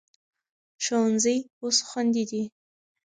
[0.83, 2.43] ښوونځي اوس خوندي دي.